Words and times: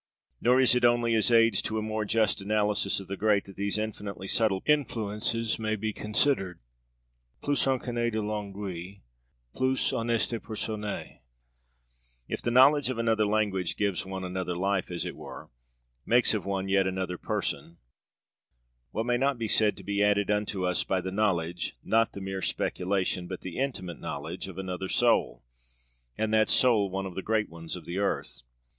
Nor 0.41 0.59
is 0.59 0.73
it 0.73 0.83
only 0.83 1.13
as 1.13 1.29
aids 1.29 1.61
to 1.61 1.77
a 1.77 1.81
more 1.83 2.05
just 2.05 2.41
analysis 2.41 2.99
of 2.99 3.07
the 3.07 3.15
great 3.15 3.43
that 3.45 3.55
these 3.55 3.77
infinitely 3.77 4.25
subtle 4.25 4.63
influences 4.65 5.59
may 5.59 5.75
be 5.75 5.93
considered. 5.93 6.59
Plus 7.39 7.67
on 7.67 7.77
connait 7.77 8.09
de 8.13 8.19
langues 8.19 8.97
plus 9.53 9.93
on 9.93 10.09
est 10.09 10.27
de 10.31 10.39
personnes. 10.43 11.19
If 12.27 12.41
the 12.41 12.49
knowledge 12.49 12.89
of 12.89 12.97
another 12.97 13.27
language 13.27 13.77
gives 13.77 14.03
one 14.03 14.23
another 14.23 14.57
life, 14.57 14.89
as 14.89 15.05
it 15.05 15.15
were, 15.15 15.51
makes 16.03 16.33
of 16.33 16.47
one 16.47 16.67
yet 16.67 16.87
another 16.87 17.19
person, 17.19 17.77
what 18.89 19.05
may 19.05 19.17
not 19.17 19.37
be 19.37 19.47
said 19.47 19.77
to 19.77 19.83
be 19.83 20.01
added 20.01 20.31
unto 20.31 20.65
us 20.65 20.83
by 20.83 20.99
the 20.99 21.11
knowledge 21.11 21.77
not 21.83 22.13
the 22.13 22.21
mere 22.21 22.41
speculation, 22.41 23.27
but 23.27 23.41
the 23.41 23.59
intimate 23.59 23.99
knowledge 23.99 24.47
of 24.47 24.57
another 24.57 24.89
soul, 24.89 25.43
and 26.17 26.33
that 26.33 26.49
soul 26.49 26.89
one 26.89 27.05
of 27.05 27.13
the 27.13 27.21
great 27.21 27.49
ones 27.49 27.75
of 27.75 27.85
the 27.85 27.99
earth? 27.99 28.41